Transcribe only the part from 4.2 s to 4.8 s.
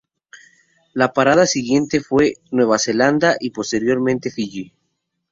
Fiyi.